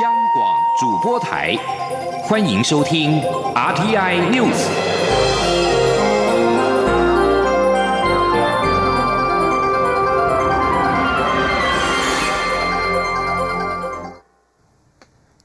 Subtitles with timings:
[0.00, 1.54] 央广主播台，
[2.22, 3.20] 欢迎收听
[3.54, 4.56] RTI News。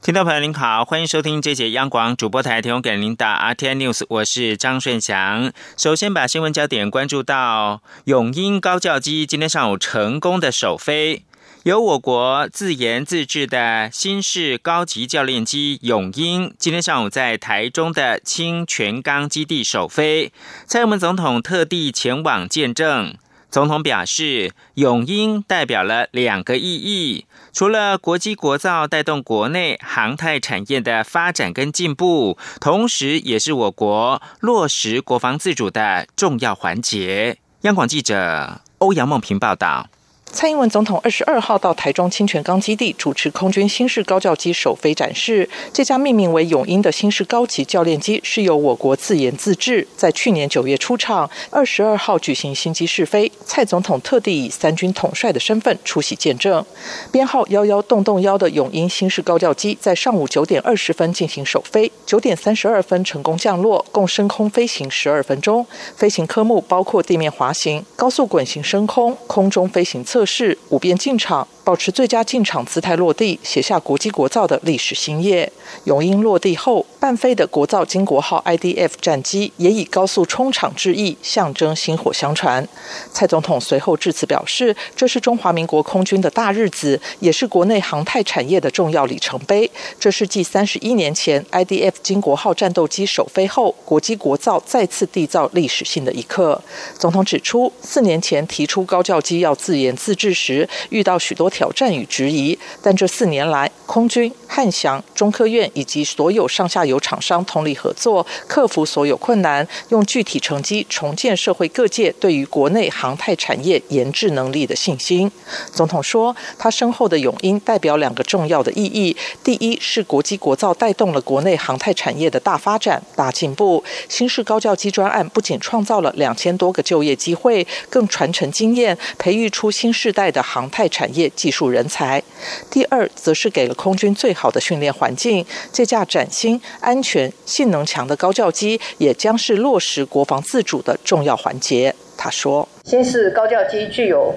[0.00, 5.52] 听众朋友您好，欢迎收听这节央广主播台提供给您的 RTI News，我是张顺祥。
[5.76, 11.24] 首先把新闻焦点关注到永鹰高教机今天上午成功的首飞。
[11.68, 20.32] 由我国自研自制的新式高级教练机“永鹰”今天上午在台中的清泉岗基地首飞，
[20.64, 23.14] 蔡英文总统特地前往见证。
[23.50, 37.36] 总统表示，“永鹰”代表了两个意义，除了国机国造带动国内航太产业的发展跟进步，同时也是我国落实国防自主的重要环节。
[37.62, 39.90] 央广记者欧阳梦平报道。
[40.30, 45.48] 蔡英文总统二十二号到台中清泉岗基地主持空军新式高教机首飞展示。
[45.72, 53.30] 这架命名为“永鹰”的新式高级教练机是由我国自研自制，在去年九月出厂，二十二号举行新机试飞。
[53.44, 56.64] 蔡总统特地以三军统帅的身份出席见证。
[57.10, 65.66] 编号幺幺洞洞幺的“永鹰”新式高教机在上午九点二十分进行首飞，九点三十二分成功降落，共升空飞行十二分钟。
[65.96, 70.17] 飞行科目包括地面滑行、高速滚行升空、空中飞行测。
[70.18, 71.46] 测试五遍进场。
[71.62, 75.52] 保持最佳进场姿态落地，写下国际国造的历史新页。
[75.84, 82.66] 永鹰落地后，半飞的国造金国号 IDF 战机也以高速冲场致意，象征薪火相传。
[83.12, 89.70] 蔡总统随后致辞表示，这是中华民国空军的大日子，也是国内航太产业的重要里程碑。
[90.00, 96.58] 这是继三十一年前 IDF 金国号战斗机首飞后，国机国造再次缔造历史性的一刻。
[96.98, 101.48] 总统指出，四年前提出高教机要自研自制时，遇到许多。
[101.58, 115.28] 挑战与质疑，但这四年来，空军、汉翔、中科院以及所有上下游厂商通力合作，克服所有困难，用具体成绩重建社会各界对于国内航太产业研制能力的信心。
[115.72, 131.28] 总统说，他身后的永鹰代表两个重要的意义：第一是国际国造带动了国内航太产业的大发展、大进步；新式高教机专案不仅创造了两千多个就业机会，更传承经验，培育出新世代的航太产业。
[131.34, 132.22] 技术人才，
[132.70, 135.44] 第二则是给了空军最好的训练环境。
[135.72, 141.92] 这架崭新、安全、性能强的高教机，也将是落实国防自主的重要环节。
[142.16, 144.34] 他说：“新式高教机具有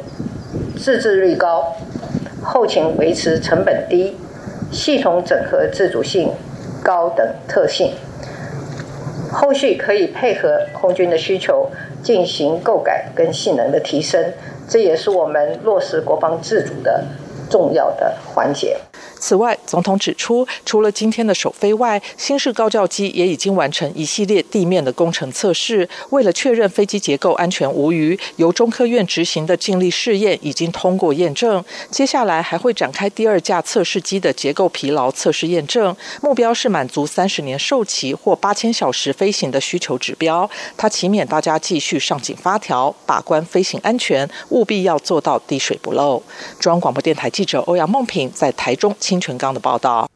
[0.75, 1.75] 自制率高、
[2.43, 4.17] 后勤维持成本低、
[4.71, 6.31] 系统整合自主性
[6.83, 7.93] 高等特性，
[9.31, 11.69] 后续可以配合空军的需求
[12.01, 14.25] 进行构改跟性能的提升。”
[14.67, 17.03] 这也是我们落实国防自主的
[17.49, 18.77] 重要的环节。
[19.21, 25.87] 此外，总统指出，除了今天的首飞外，新式高教机也已经完成一系列地面的工程测试。
[26.09, 31.63] 为了确认飞机结构安全无虞，由中科院执行的静力试验已经通过验证。
[31.91, 40.49] 接下来还会展开第二架测试机的结构疲劳测试验证，目标是满足三十年受期或八千小时飞行的需求指标。
[40.75, 46.21] 他祈勉大家继续上紧发条，把关飞行安全，务必要做到滴水不漏。
[46.59, 48.95] 中央广播电台记者欧阳梦平在台中。
[49.11, 50.09] 清泉岗的报道。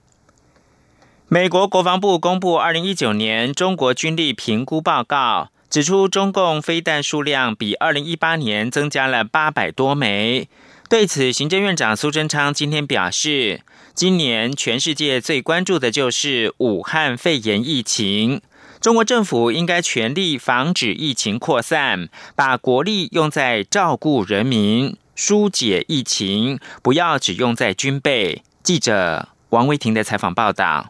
[1.27, 10.47] 美国国防部公布二零一九年中国军力评估报告，指出中共飞弹数量比二零一八年增加了八百多枚。
[10.87, 13.63] 对此，行政院长苏贞昌今天表示，
[13.93, 18.39] 今年全世界最关注的就是武汉肺炎疫情，
[18.79, 28.43] 中国政府应该全力防止疫情扩散，把国力用在照顾人民、疏解疫情，不要只用在军备。
[28.65, 30.87] 记者王维婷的采访报道。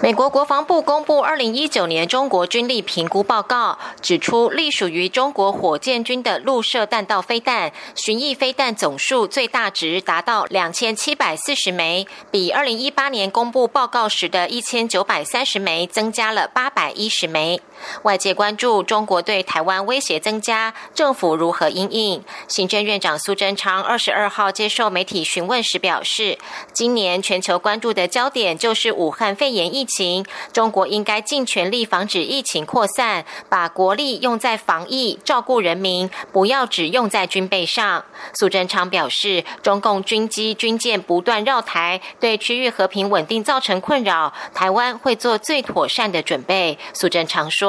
[0.00, 17.60] 美国国防部公布二零一九年中国军力评估报告，指出隶属于中国火箭军的陆射弹道飞弹巡弋飞弹总数最大值达到两千七百四十枚，比二零一八年公布报告时的一千九百三十枚增加了八百一十枚。
[18.02, 22.22] 外界关注中国对台湾威胁增加，政府如何应应？
[22.46, 26.38] 行政院长苏贞昌二十二号接受媒体询问时表示，
[26.72, 29.88] 今年全球关注的焦点就是武汉肺炎疫。
[29.88, 38.04] 情，中国应该尽全力防止疫情扩散，把国力用在防疫、照顾人民，不要只用在军备上。
[38.34, 46.78] 苏贞昌表示，中共军机、军舰不断绕台，对区域和平稳定造成困扰，台湾会做最妥善的准备。
[46.92, 47.67] 苏贞昌说：“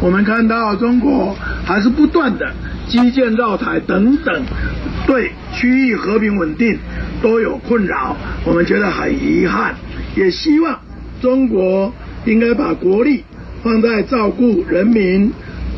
[0.00, 2.52] 我们看到中国还是不断的
[2.88, 4.42] 基建绕台等等，
[5.06, 6.78] 对区域和平稳定
[7.22, 8.14] 都有困扰，
[8.44, 9.74] 我们觉得很遗憾，
[10.14, 10.78] 也希望
[11.22, 11.92] 中国
[12.26, 13.24] 应该把国力
[13.62, 15.32] 放在照顾人民、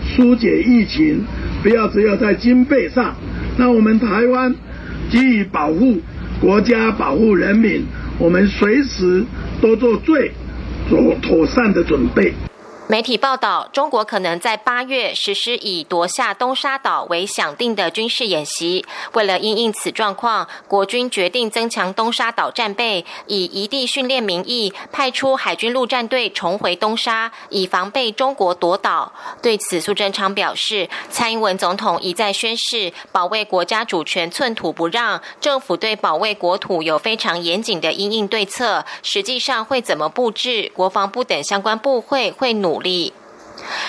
[0.04, 1.20] 疏解疫情，
[1.62, 3.14] 不要只有在经费上。
[3.56, 4.54] 那我们台湾
[5.10, 6.00] 给予保护
[6.40, 7.84] 国家、保护人民，
[8.18, 9.24] 我们随时
[9.60, 10.32] 都做最
[10.88, 12.32] 妥妥善的准备。
[12.88, 18.86] 媒体报道，中国可能在八月实施以夺下东沙岛为响定的军事演习。
[19.12, 29.12] 为了应应此状况，国军决定增强东沙岛战备，以移地训练名义派出海军陆战队重回东沙，以防备中国夺岛。
[29.42, 38.84] 对此，苏贞昌表示，蔡英文总统一再宣示保卫国家主权寸土不让，政府对保卫国土有非常严谨的应应对策。
[39.02, 42.75] 实际上会怎么布置，国防部等相关部会会努。
[42.76, 43.14] 努力。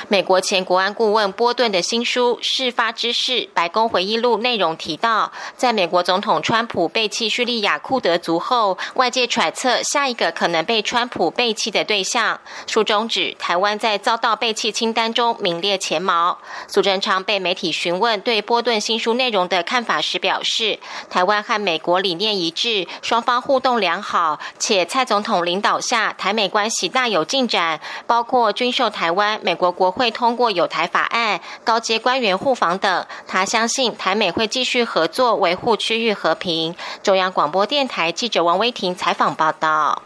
[0.07, 12.39] 美国前国安顾问波顿的新书《事发之事：白宫回忆录》内容提到，在美国总统川普背弃叙利亚库德族后，外界揣测下一个可能被川普背弃的对象。
[12.65, 16.37] 书中指台湾在遭到背弃清单中名列前茅。
[16.67, 20.79] 苏贞昌被媒体询问对波顿新书内容的看法时表示，
[21.09, 29.56] 台湾和美国理念一致，双方互动良好，且蔡总统领导下台美关系大有进展，包括军售台湾美。
[29.57, 36.73] 国国会通过有台法案、高阶官员互访等，他相信台美会继续合作，维护区域和平。
[37.03, 40.03] 中央广播电台记者王威婷采访报道。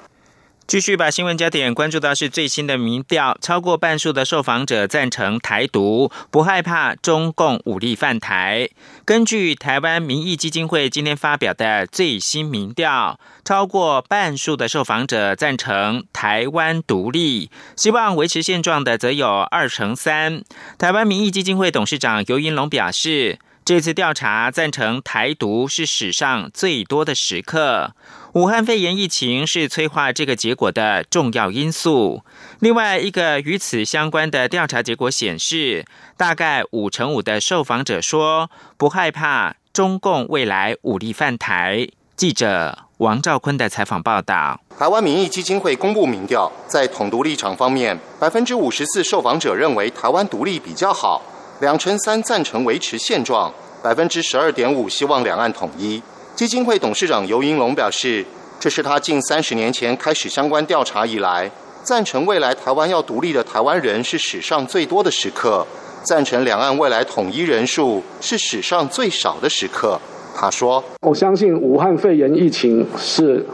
[0.72, 8.70] 继续把新闻焦点关注到是最新的民调，超过半数的受访者赞成台独，不害怕中共武力犯台。
[9.04, 20.42] 根据台湾民意基金会今天发表的最新民调，超过半数的受访者赞成台湾独立，希望维持现状的则有二成三。
[20.78, 23.40] 台湾民意基金会董事长尤银龙表示，
[23.72, 27.96] 这次调查赞成台独是史上最多的时刻。
[28.34, 32.26] 武汉肺炎疫情是催化这个结果的重要因素。
[32.60, 35.86] 另外一个与此相关的调查结果显示，
[36.18, 41.88] 大概五成五的受访者说不害怕中共未来武力犯台。
[42.18, 51.22] 记者王兆坤的采访报道：台湾民意基金会公布民调，在统独立场方面，百分之五十四受访者认为台湾独立比较好，
[51.62, 53.54] 两成三赞成维持现状，
[53.84, 56.02] 百分之十二点五希望两岸统一。
[56.36, 58.26] 基金会董事长尤英龙表示，
[58.60, 61.52] 这是他近三十年前开始相关调查以来，
[61.84, 65.64] 赞成未来台湾要独立的台湾人是史上最多的时刻，
[66.02, 70.02] 赞成两岸未来统一人数是史上最少的时刻。
[70.36, 73.46] 他说：“我相信武汉肺炎疫情是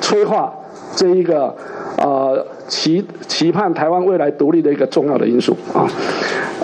[0.00, 0.50] 催化
[0.96, 1.54] 这一个
[1.98, 5.84] 呃期期盼台湾未来独立的一个重要的因素啊，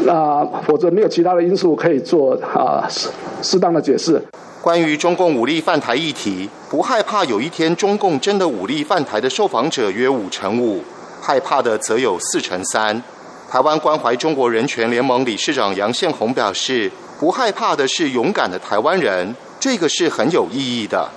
[0.06, 3.08] 那否则没有其他的因素可以做啊适
[3.42, 4.22] 适当的解释。”
[4.62, 10.82] 关于中共武力犯台议题，不害怕有一天中共真的武力犯台的受访者约五成五，
[11.20, 13.00] 害怕的则有四成三。
[13.48, 21.08] 台湾关怀中国人权联盟理事长杨宪宏表示，不害怕的是勇敢的台湾人，这个是很有意义的。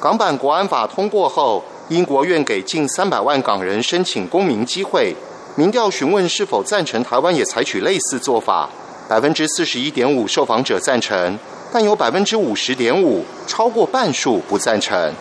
[0.00, 5.16] 港版国安法通过后，英国愿给近三百万港人申请公民机会。
[5.58, 8.68] 民调询问是否赞成台湾也采取类似做法，
[9.08, 11.38] 百分之四十一点五受访者赞成。
[11.72, 15.12] 但有百分之五十点五，超过半数不赞成。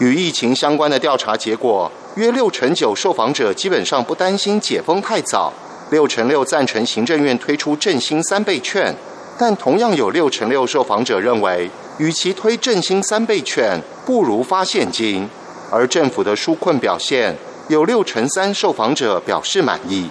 [0.00, 5.52] 与疫情相关的调查结果，约六成九受访者基本上不担心解封太早，
[5.90, 8.94] 六成六赞成行政院推出振兴三倍券。
[9.38, 15.28] 但同样有六成六受访者认为，与其推振兴三倍券，不如发现金。
[15.70, 17.36] 而政府的纾困表现，
[17.68, 20.08] 有六成三受访者表示满意。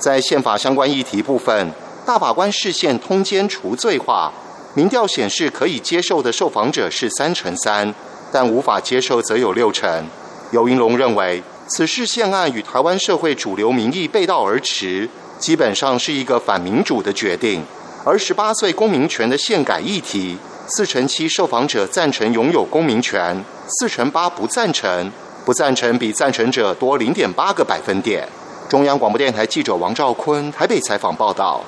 [0.00, 1.72] 在宪法相关议题部分，
[2.04, 4.32] 大法官视线通奸除罪化。
[4.74, 7.94] 民调显示，可以接受的受访者是三成三，
[8.32, 10.06] 但无法接受则有六成。
[10.50, 17.62] 尤英龙认为，此事宪案与台湾社会主流民意背道而驰，基本上是一个反民主的决定。
[18.04, 20.36] 而十八岁公民权的宪改议题，
[20.66, 25.10] 四成七受访者赞成拥有公民权，四成八不赞成，
[25.48, 28.28] 不赞成比赞成者多零点八个百分点。
[28.68, 31.64] 中央广播电台记者王兆坤台北采访报道。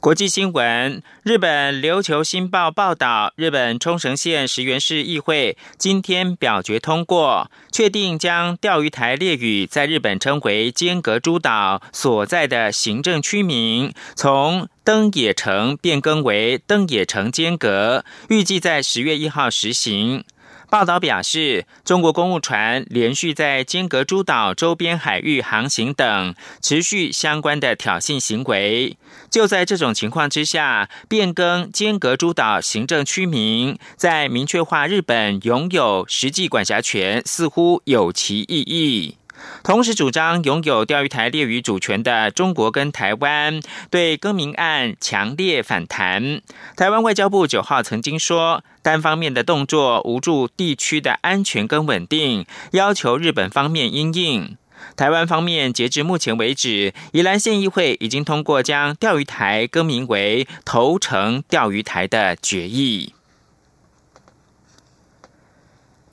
[0.00, 20.24] 国际新闻：日本琉球新报报道，日本冲绳县石原市议会今天表决通过，确定将钓鱼台列屿在日本称为尖阁诸岛所在的行政区名，从登野城变更为登野城尖阁，预计在十月一号实行。
[20.70, 28.96] 报道表示，中国公务船连续在尖阁诸岛周边海域航行等，持续相关的挑衅行为。
[29.28, 39.19] 就在这种情况之下，变更尖阁诸岛行政区名，在明确化日本拥有实际管辖权，似乎有其意义。
[39.62, 46.40] 同时主张拥有钓鱼台列屿主权的中国跟台湾，对更名案强烈反弹。
[46.76, 54.56] 台湾外交部九号曾经说，单方面的动作无助地区的安全跟稳定，要求日本方面应应。
[54.96, 63.12] 台湾方面截至目前为止，宜兰县议会已经通过将钓鱼台更名为头城钓鱼台的决议。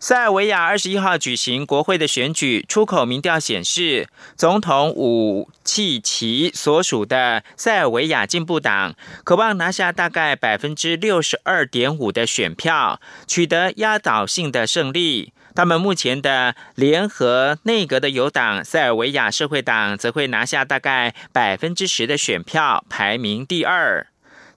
[0.08, 8.96] 塞尔维亚二十一号举行国会的选举，出口民调显示，总统武契奇所属的塞尔维亚进步党
[9.26, 15.34] 渴望拿下大概百分之六十二点五的选票，取得压倒性的胜利。
[15.54, 24.08] 他们目前的联合内阁的友党塞尔维亚社会党则会拿下大概百分之十的选票，排名第二。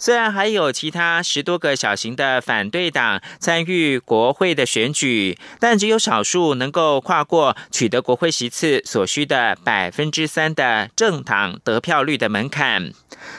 [0.00, 12.92] 虽然还有其他十多个小型的反对党参与国会的选举，但只有少数能够跨过取得国会席次所需的百分之三的政党得票率的门槛。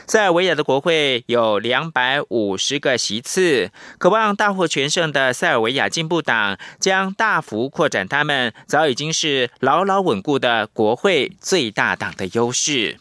[0.05, 12.99] 塞尔维亚的国会有两百五十个席次，渴望大获全胜的塞尔维亚进步党将大幅扩展他们早已经是牢牢稳固的国会最大党的优势。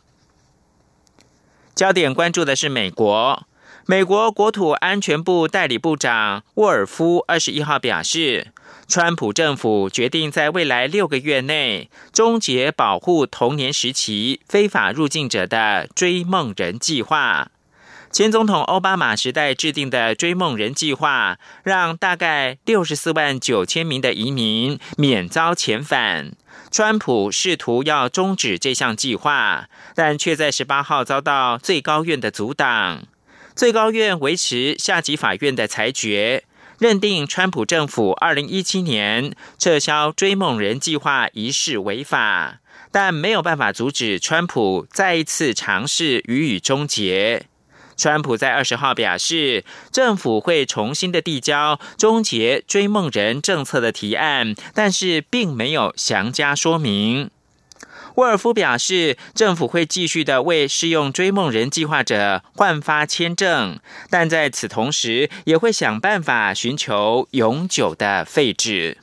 [1.75, 3.47] 焦点关注的是美国。
[3.87, 8.49] 美国国土安全部代理部长沃尔夫二十一号表示，
[8.87, 17.51] 川普政府决定在未来六个月内终结保护童年时期非法入境者的追梦人计划。
[18.13, 26.33] 前总统奥巴马时代制定的追梦人计划，让大概六十四万九千名的移民免遭遣返。
[26.73, 33.05] 川普试图要终止这项计划，但却在十八号遭到最高院的阻挡。
[33.61, 36.45] 最高院维持下级法院的裁决，
[36.79, 47.49] 认定川普政府二零一七年撤销追梦人计划一事违法，但没有办法阻止川普再一次尝试予以终结。
[47.99, 49.62] 川普在二十号表示，
[49.93, 57.31] 政府会重新的递交终结追梦人政策的提案，但是并没有详加说明。
[58.21, 63.79] 沃尔夫表示，政府会继续的为适用追梦人计划者换发签证，
[64.11, 68.99] 但在此同时，也会想办法寻求永久的废止。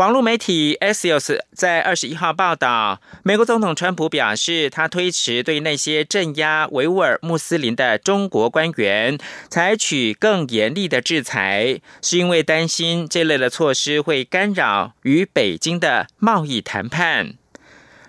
[0.00, 9.18] 网络媒体 Axios 在二十一号报道，美国总统川普表示，他推迟对那些镇压维吾尔穆斯林的中国官员
[9.50, 17.34] 采取更严厉的制裁，是因为担心这类的措施会干扰与北京的贸易谈判。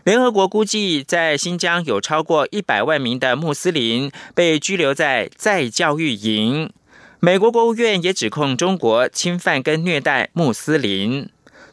[0.06, 6.72] 联合国估计，在新疆有超过一百万名的穆斯林被拘留在再教育营。
[7.20, 11.30] 美国国务院也指控中国侵犯跟虐待穆斯林。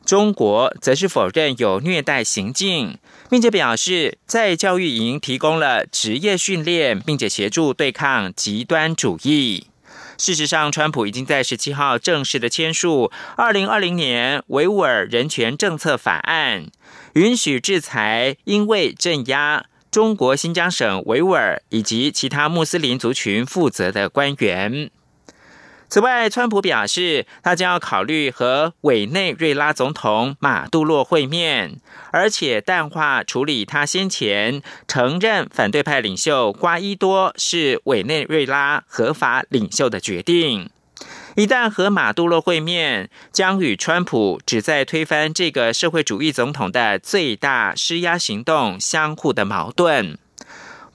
[0.08, 2.96] 中国则是否认有虐待行径，
[3.28, 9.66] 并且表示在教育营提供了职业训练，并且协助对抗极端主义。
[10.16, 16.68] 事实上，川普已经在十七号正式的签署二零二零年维吾尔人权政策法案，
[17.12, 24.90] 允许制裁因为镇压中国新疆省维吾尔以及其他穆斯林族群负责的官员。
[25.88, 31.80] 此外，川普表示，他将要考虑和委内瑞拉总统马杜洛会面，
[32.10, 40.68] 而且淡化处理他先前承认反对派领袖瓜伊多是委内瑞拉合法领袖的决定。
[41.36, 50.18] 一旦和马杜洛会面，将与川普旨在推翻这个社会主义总统的最大施压行动相互的矛盾。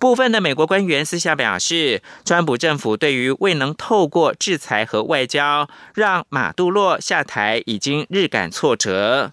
[0.03, 9.31] 部分的美国官员私下表示，川普政府对于未能透过制裁和外交让马杜洛下台，已经日感挫折。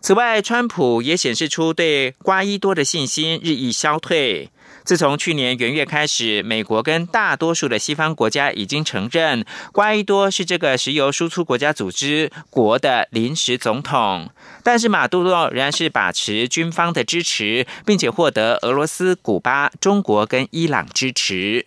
[0.00, 4.50] 此外，川普也显示出对瓜伊多的信心日益消退。
[4.84, 14.30] 自从去年元月开始，美国跟大多数的西方国家已经承认瓜伊多是这个石油输出国家组织国的临时总统，
[14.62, 21.66] 但是马杜罗仍然是把持军方的支持，并且获得俄罗斯、古巴、中国跟伊朗支持。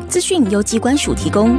[0.00, 1.58] 资讯由机关署提供。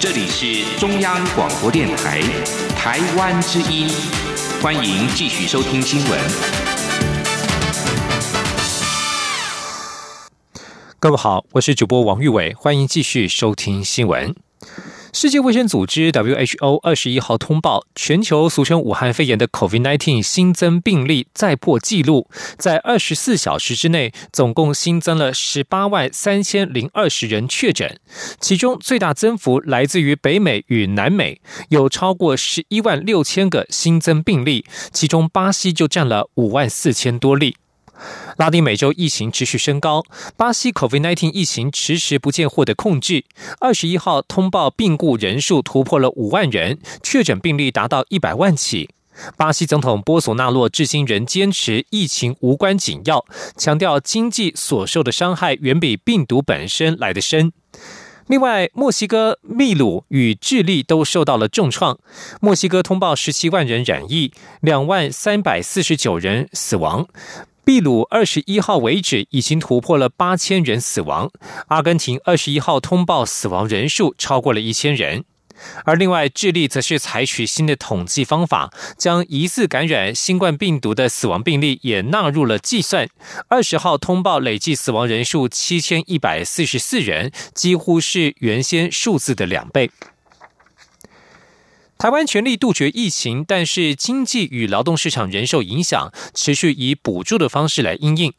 [0.00, 2.20] 这里是中央广播电台
[2.76, 3.88] 台湾之音，
[4.62, 6.18] 欢迎继续收听新闻。
[11.00, 14.34] 各位好，我是主播王玉伟，欢迎继续收听新闻。
[15.20, 27.98] 世界卫生组织 （WHO） 二十一号通报，全球俗称武汉肺炎的 COVID-19 新增病例再破纪录，在二十四小时之内，总共新增了十八万三千零二十人确诊，
[28.40, 37.56] 其中最大增幅来自于北美与南美，有超过十一万六千个新增病例，其中巴西就占了五万四千多例。
[38.38, 40.04] 拉丁美洲疫情持续升高，
[40.36, 43.24] 巴西 COVID-19 疫情迟迟不见获得控制。
[43.58, 48.90] 二十一号通报病故人数突破了五万人，确诊病例达到一百万起。
[49.36, 53.24] 巴西总统波索纳洛至今仍坚持疫情无关紧要，
[53.56, 57.52] 强调经济所受的伤害远比病毒本身来得深。
[58.28, 61.98] 另外，墨西哥、秘鲁与智利都受到了重创。
[62.40, 64.30] 墨西哥通报十七万人染疫，
[64.60, 67.08] 两万三百四十九人死亡。
[67.68, 71.30] 秘鲁二十一号为止已经突破了八千人死亡，
[71.66, 75.26] 阿根廷二十一号通报死亡人数超过了一千人，
[75.84, 83.06] 而另外智利则是采取新的统计方法，将疑似感染新冠病毒的死亡病例也纳入了计算。
[83.48, 89.90] 二十号通报累计死亡人数七千一百四十四人，几乎是原先数字的两倍。
[91.98, 98.32] 台湾全力杜绝疫情，但是经济与劳动市场仍受影响，持续以补助的方式来应应。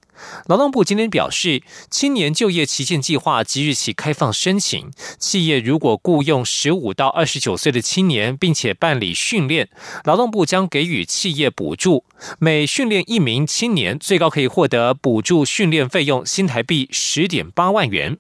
[0.46, 1.62] 劳动部今天表示，
[1.92, 9.68] 青年就业旗舰计划即日起开放申请，企业如果雇佣十五到二十九岁的青年，并且办理训练，
[10.06, 12.06] 劳动部将给予企业补助，
[12.40, 18.20] 每训练一名青年，最高可以获得补助训练费用新台币十点八万元。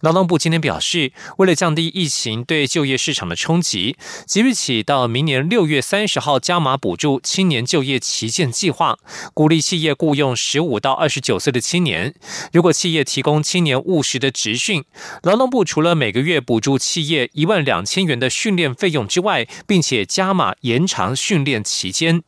[0.00, 8.96] 劳动部今天表示，为了降低疫情对就业市场的冲击，即日起到明年六月三十号加码补助青年就业旗舰计划，
[9.34, 12.14] 鼓励企业雇佣十五到二十九岁的青年。
[12.52, 14.84] 如果企业提供青年务实的职训，
[15.22, 22.22] 劳动部除了每个月补助企业一万两千元的训练费用之外，并且加码延长训练期间。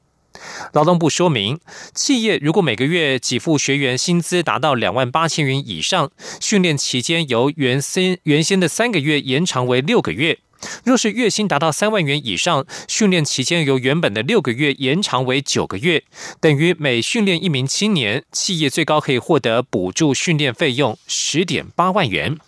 [0.72, 1.58] 劳动部说明，
[1.94, 10.36] 企业如果每个月给付学员薪资达到两万八千元以上，训练期间由原先原先的三个月延长为六个月；
[10.84, 16.04] 若是月薪达到三万元以上，训练期间由原本的六个月延长为九个月，
[16.40, 22.38] 等于每训练一名青年，企业最高可以获得补助训练费用十点八万元。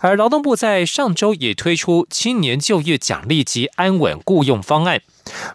[0.00, 5.00] 而劳动部在上周也推出青年就业奖励及安稳雇佣方案。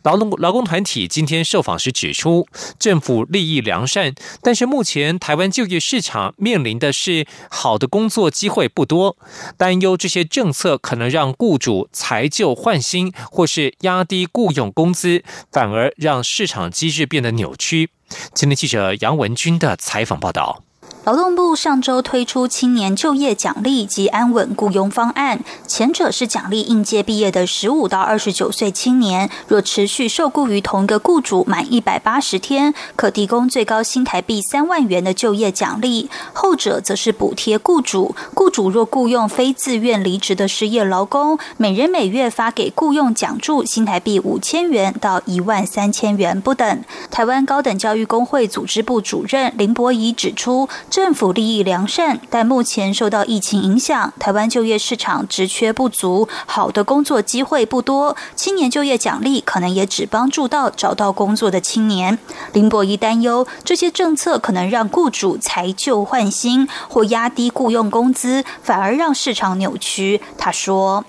[0.03, 9.17] 劳动劳工团体今天受访时指出，政府利益良善，但是目前台湾就业市场面临的是好的工作机会不多，
[9.57, 17.89] 担忧这些政策可能让雇主裁旧换新，或是压低雇佣工资，反而让市场机制变得扭曲。
[18.35, 20.61] 今天记者杨文军的采访报道。
[21.05, 46.81] 劳动部上周推出青年就业奖励及安稳雇佣方案，前者是奖励应届毕业的十五到二十九岁青年，若持续受雇于同一个雇主满一百八十天，可提供最高新台币三万元的就业奖励；后者则是补贴雇主，雇主若雇佣非自愿离职的失业劳工，每人每月发给雇佣奖助新台币五千元到一万三千元不等。
[47.11, 50.69] 台湾高等教育工会组织部主任林博仪指出。
[50.93, 62.19] 政府利益良善，但目前受到疫情影响，台湾就业市场职缺不足，好的工作机会不多，青年就业奖励可能也只帮助到找到工作的青年。
[62.51, 70.21] 林博仪担忧，这些政策可能让雇主裁旧换新，或压低雇佣工资，反而让市场扭曲。
[70.37, 71.03] 他说。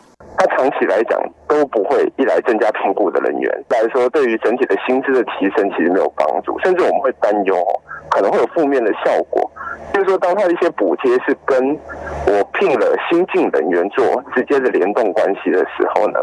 [0.44, 7.57] 它长期来讲都不会一来增加评估的人员，来说对于整体的薪资的提升其实没有帮助，甚至我们会担忧
[8.11, 9.50] 可能会有负面的效果。
[9.92, 11.78] 就是说，当他一些补贴是跟
[12.26, 16.18] 我聘了新进人员做直接的联动关系的时候呢，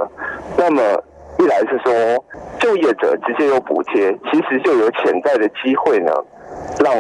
[0.57, 0.81] 那么
[1.39, 2.25] 一来是说
[2.59, 6.11] 就业者直接有补贴，其实就有潜在的机会呢，
[6.83, 6.93] 让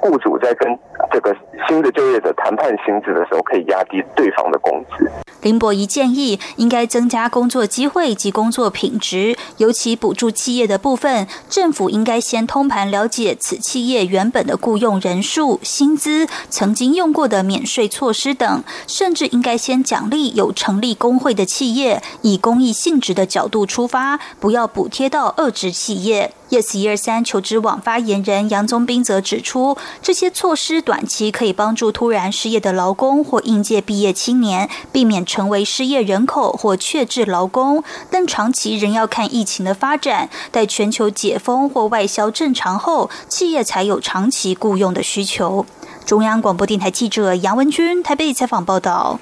[0.00, 0.78] 雇主在跟
[1.12, 1.34] 这个
[1.68, 5.10] 新的就业者谈判薪资的时候，可以压低对方的工资。
[5.42, 26.32] 林博仪建议，应该增加工作机会及工作品质，尤其补助企业的部分，政府应该先通盘了解此企业原本的雇佣人数、薪资、曾经用过的免税措施等，甚至应该先奖励有成立工会的企业，以公益性质的角度出发，不要补贴到二职企业。
[26.48, 45.66] Yes 一二三求职网发言人杨宗斌则指出，这些措施短期可以帮助突然失业的劳工或应届毕业青年避免成为失业人口或确制劳工，但长期仍要看疫情的发展，待全球解封或外销正常后，企业才有长期雇佣的需求。
[46.04, 49.18] 中央广播电台记者杨文君台北采访报道。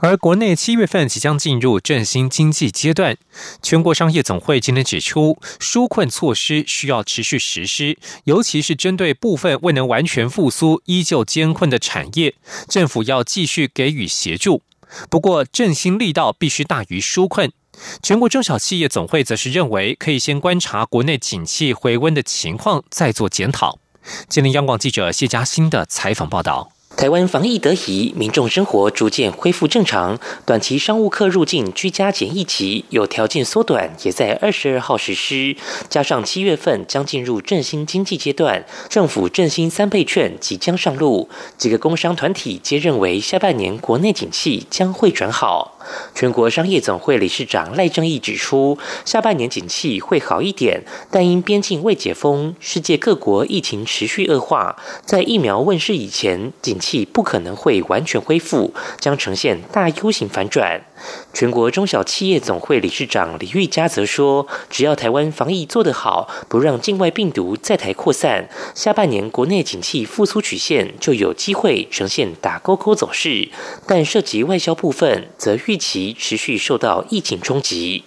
[0.00, 3.16] 而国内七月份即将进入振兴经济阶段，
[3.60, 12.34] 全国商业总会今天指出，纾困措施需要持续实施，尤其是针对部分未能完全复苏、依旧艰困的产业，
[12.68, 14.62] 政府要继续给予协助。
[15.10, 17.50] 不过，振兴力道必须大于纾困。
[18.00, 23.80] 全国中小企业总会则是认为，可以先观察国内景气回温的情况，再做检讨。
[24.28, 26.70] 今天，央广记者谢嘉欣的采访报道。
[26.98, 30.18] 台湾防疫得宜，民众生活逐渐恢复正常。
[30.44, 35.56] 短期商务客入境居家检疫期有条件缩短，也在二十二号实施。
[35.88, 45.77] 加上七月份将进入振兴经济阶段，政府振兴三倍券即将上路，几个工商团体皆认为下半年国内景气将会转好。
[46.14, 60.82] 全国商业总会理事长赖正义指出，下半年景气会好一点，但因边境未解封，世界各国疫情持续恶化，在疫苗问世以前，景气不可能会完全恢复，将呈现大 U 型反转。
[61.32, 73.48] 全国中小企业总会理事长李玉佳则说，只要台湾防疫做得好，不让境外病毒在台扩散，下半年国内景气复苏曲线就有机会呈现打勾勾走势。
[73.86, 78.04] 但涉及外销部分，则预期持续受到疫情冲击。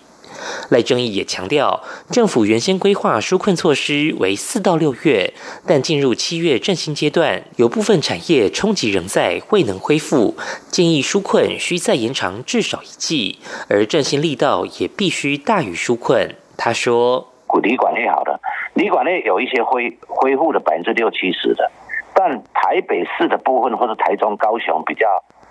[0.69, 5.33] 赖正义也强调，政府原先规划纾困措施为四到六月，
[5.67, 10.35] 但进入七月振兴阶段，有部分产业冲击仍在，未能恢复，
[10.69, 16.35] 建议纾困需再延长至少一季，而振兴力道也必须大于纾困。
[16.57, 18.39] 他说：“旅馆业好的，
[18.75, 21.69] 旅馆业有一些恢恢复了百分之六七十的，
[22.13, 25.07] 但台北市的部分或者台中、高雄比较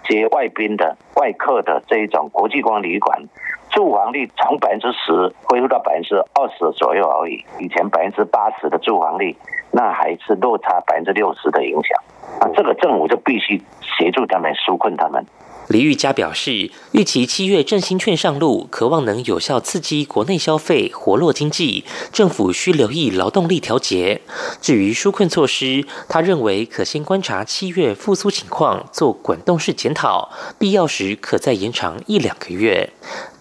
[0.08, 3.22] 接外宾的外客的这一种国际光旅馆。”
[3.70, 9.36] 住房率从百分之十恢复到百分之二十左右而已，以前百分之八十的住房率，
[9.70, 12.02] 那还是落差百分之六十的影响。
[12.40, 13.62] 啊，这个政府就必须
[13.98, 15.24] 协助他们纾困他们。
[15.68, 21.84] 李玉佳表示，预期七月振兴券上路，渴望能有效刺激国内消费，活络经济。
[22.12, 24.20] 政府需留意劳动力调节。
[24.60, 32.90] 至于纾困措施，他认为可先观察七月复苏情况，做滚动式检讨，必要时可再延长一两个月。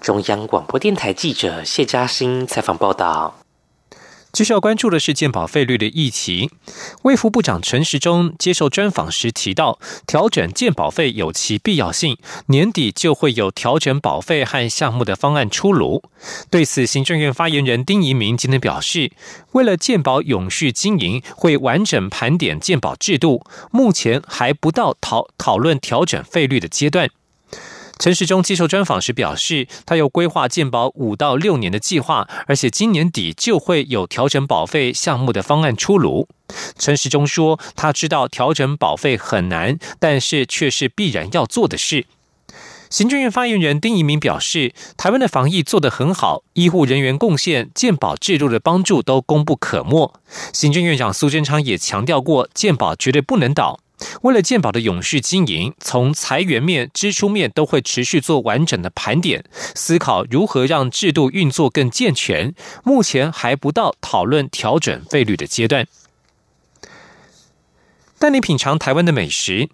[0.02, 3.36] 中央广播电台记者谢嘉欣采访报道。
[4.32, 6.52] 继续要关注的是健保费率的议题。
[7.02, 16.04] 卫福部长陈时中接受专访时提到，调整健保费有其必要性，年底就会有调整保费和项目的方案出炉。
[16.52, 19.12] 对此，行政院发言人丁仪明今天表示，
[19.54, 27.10] 为了健保永续经营，会完整盘点健保制度，目前还不到讨讨论调整费率的阶段。
[28.00, 36.30] 陈时中接受专访时表示，他有规划健保五到六年的计划，而且今年底就会有调整保费项目的方案出炉。
[36.78, 42.06] 陈时中说，他知道调整保费很难，但是却是必然要做的事。
[42.90, 50.14] 行政院发言人丁一明表示，台湾的防疫做得很好，医护人员贡献、健保制度的帮助都功不可没。
[50.54, 53.82] 行政院长苏贞昌也强调过，健保绝对不能倒。
[54.22, 59.44] 为了健保的永续经营，从财源面、支出面都会持续做完整的盘点，
[59.76, 62.54] 思考如何让制度运作更健全。
[62.84, 65.88] 目前还不到讨论调整费率的阶段。
[68.18, 69.70] 带你品尝台湾的美食，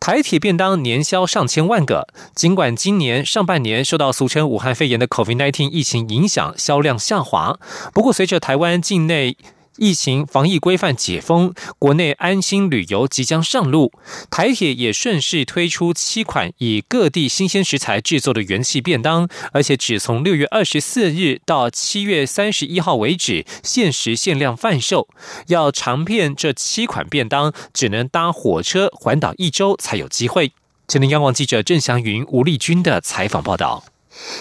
[0.00, 2.08] 台铁便当年销上千万个。
[2.34, 7.58] 尽管今年上半年受到俗称武汉肺炎的 COVID-19 疫情影响，销量下滑，
[7.94, 9.36] 不过随着台湾境内
[9.78, 13.92] 疫情防疫规范解封，国内安心旅游即将上路。
[14.30, 25.08] 台铁也顺势推出七款以各地新鲜食材制作的元气便当，而且只从六月二十四日到七月三十一号为止限时限量贩售。
[25.48, 30.52] 要尝遍这七款便当，只能搭火车环岛一周才有机会。
[30.86, 33.84] 今天央广记者郑祥云、吴丽君的采访报道。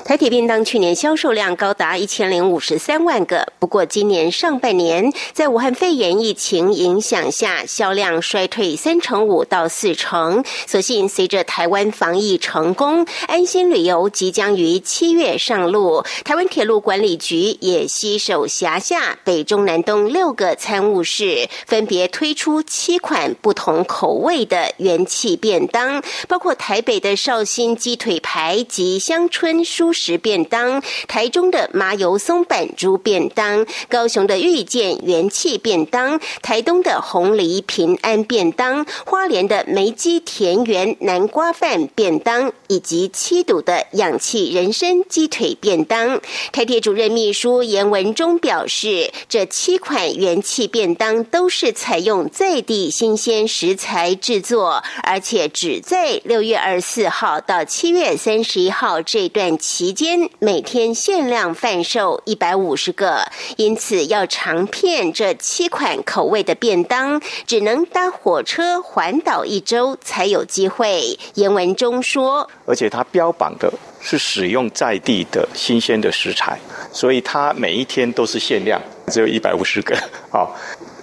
[0.03, 10.43] 台铁便当去年销售量高达一千零五十三万个，不过今年上半年在武汉肺炎疫情影响下，销量衰退三成五到四成。
[10.67, 16.03] 所幸随着台湾防疫成功，安心旅游即将于七月上路。
[16.23, 29.64] 台湾铁路管理局也携手辖下北中南东六个参务室，分别推出七款不同口味的元气便当，包括台北的绍兴鸡腿排及香春。
[29.65, 46.21] 舒适便当，台中的麻油松板猪便当，高雄的遇见元气便当，台东的红梨平安便当，花莲的梅基田园南瓜饭便当，以及七堵的氧气人参鸡腿便当。
[46.51, 59.54] 台铁主任秘书严文忠表示，这七款元气便当都是采用在地新鲜食材制作，而且只在六月二十四号到七月三十一号这段。
[59.57, 63.25] 期间每天限量贩售一百五十个，
[63.57, 71.17] 因此要尝遍这七款口味的便当，只能搭火车环岛一周才有机会。
[71.35, 76.59] 严文中说，而且它标榜的是使用在地的新鲜的食材，
[76.91, 79.95] 所以它每一天都是限量，只有一百五十个。
[80.29, 80.55] 好，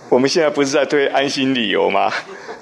[0.09, 2.13] 我们现在不是在推安心旅游吗？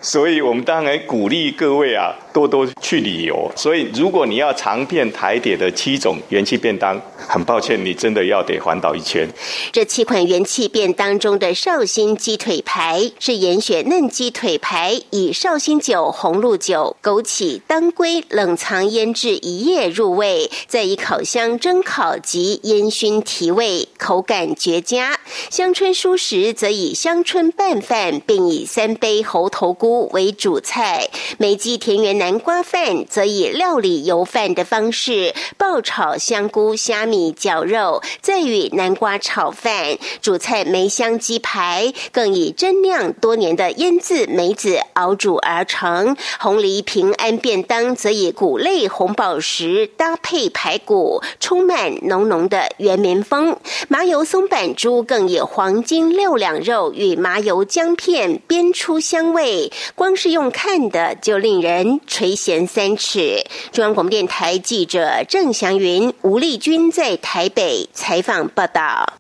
[0.01, 2.15] 所以我们当然鼓励各位啊。
[2.33, 9.29] 多多去旅游，所以如果你要尝遍台铁的七种元气便当，很抱歉，你真的要得环岛一圈。
[9.73, 25.19] 这七款元气便当中的绍兴鸡腿排是严选嫩鸡腿排，以绍兴酒、红露酒、枸杞、当归冷藏腌制一夜入味，再以烤箱蒸烤及烟熏提味，口感绝佳。
[25.51, 32.21] 香椿蔬食则以香椿拌饭，并以三杯猴头菇为主菜，梅基田园。
[32.21, 39.97] 南瓜饭则以料理油饭的方式爆炒香菇、虾米、绞肉，再与南瓜炒饭。
[40.21, 46.15] 主菜梅香鸡排更以蒸酿多年的腌制梅子熬煮而成。
[46.39, 53.57] 红梨平安便当则以谷类红宝石搭配排骨，充满浓浓的原民风。
[53.89, 62.01] 麻油松板猪更以黄金六两肉与麻油姜片煸出香味，光是用看的就令人。
[62.07, 63.45] 垂涎三尺。
[63.73, 69.15] 中央广播电台记者郑祥云、吴丽君在台北采访报道。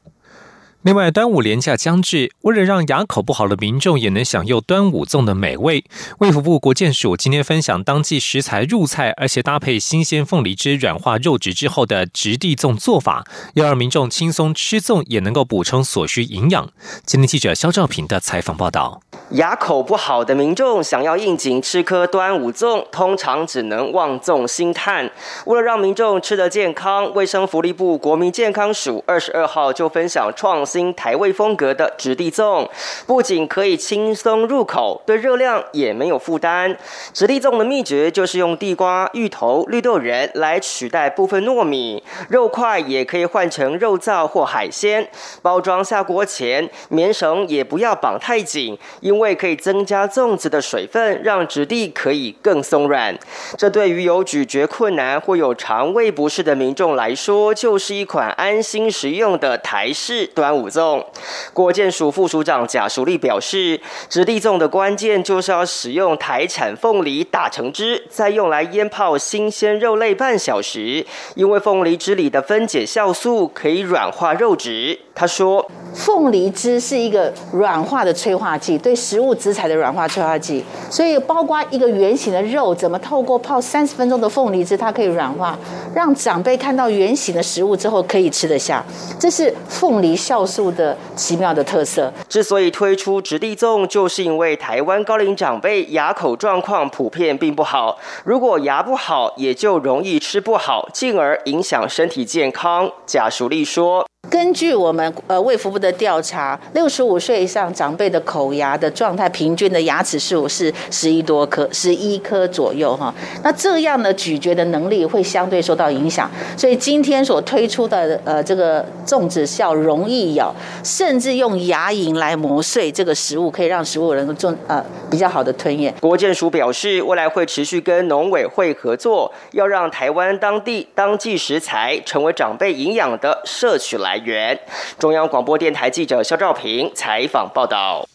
[0.82, 5.84] 另外，端午连假将至，为了让牙口不好的民众也能享用端午粽的美味，
[6.20, 16.70] 卫福部国健署今天分享当季食材入菜，而且搭配新鲜凤梨汁软化肉质之后的直地粽做法，要让民众轻松吃粽也能够补充所需营养。
[17.04, 25.08] 今天记者肖兆平的采访报道：牙口不好的民众想要应景吃颗端午粽，通常只能望粽兴叹。
[25.44, 30.66] 为了让民众吃得健康，卫生福利部国民健康署二十二号就分享创。
[30.66, 32.68] 新台味风格的直地粽，
[33.06, 36.76] 不仅可以轻松入口，对热量也没有负担。
[37.12, 45.08] 直地粽的秘诀就是用地瓜、芋头、绿豆仁来取代部分糯米，肉块也可以换成肉燥或海鲜。
[45.40, 53.14] 包装下锅前，棉绳也不要绑太紧，因可以增加粽子的水分，让质地可以更松软。
[53.58, 60.70] 这对于有咀嚼困难或有肠胃不适的民众来说，就是一款安心食用的台式端午。
[60.70, 61.04] 粽，
[61.52, 71.04] 国建署副署长贾淑丽表示，质地粽的关键就是要使用台产凤梨打成汁，再用来腌泡新鲜肉类半小时，
[71.34, 75.00] 因为凤梨汁里的分解酵素可以软化肉质。
[75.12, 85.58] 他说，凤梨汁是一个软化的催化剂，对食物质材的软化催化剂，所以包括一个圆形的肉，怎么透过泡三十分钟的凤梨汁，它可以软化，
[85.94, 88.84] 让长辈看到圆形的食物之后可以吃得下，
[89.18, 90.50] 这是凤梨酵。
[90.50, 92.12] 素的奇妙的特色。
[92.28, 97.96] 之所以推出直地粽，就是因为台湾高龄长辈牙口状况普遍并不好。
[98.24, 102.90] 如果牙不好，也就容易吃不好，进而影响身体健康。
[103.06, 104.04] 贾淑丽说。
[104.28, 113.12] 根据我们呃卫福部的调查，六十五岁以上长辈的口牙的状态，平均的牙齿数是十一多颗，十一颗左右哈。
[113.42, 120.54] 那这样的咀嚼的能力会相对受到影响，所以今天所推出的呃这个粽子要容易咬，
[120.84, 125.92] 甚至用牙龈来磨碎这个食物，可以让食物能够重呃比较好的吞咽。
[126.00, 134.09] 郭建署表示，未来会持续跟农委会合作，要让台湾当地当季食材成为长辈营养的摄取来。
[134.10, 134.58] 来源：
[134.98, 138.08] 中央广播电台记者肖兆平采访报道。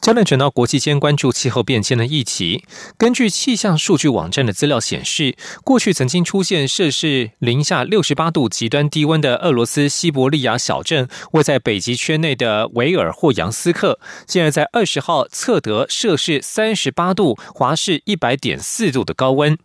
[0.00, 2.64] 焦点转到国际间关注气候变迁的议题。
[2.96, 19.58] 根据气象数据网站的资料显示，过去曾经出现摄氏零下六十八度极端低温的俄罗斯西伯利亚小镇，位在北极圈内的维尔霍扬斯克，竟然在二十号测得摄氏三十八度、华氏一百点四度的高温。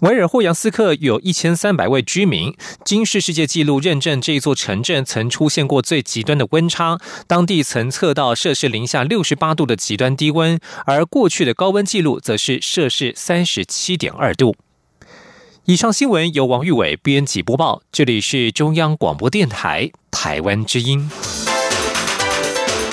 [0.00, 14.56] 维尔霍扬斯克有一千三百位居民，金世世界纪录认证这一座城镇曾出现过最极端的温差，当地曾测到摄氏零下六十八度的极端低温，而过去的高温纪录则是摄氏三十七点二度。
[15.66, 21.10] 以上新闻由王玉伟编辑播报，这里是中央广播电台台湾之音。